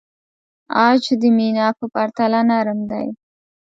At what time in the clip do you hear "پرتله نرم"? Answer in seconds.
1.93-2.79